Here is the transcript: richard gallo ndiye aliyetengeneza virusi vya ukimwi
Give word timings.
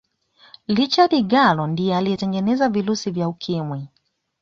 richard 0.67 1.21
gallo 1.27 1.67
ndiye 1.67 1.97
aliyetengeneza 1.97 2.69
virusi 2.69 3.11
vya 3.11 3.27
ukimwi 3.29 3.87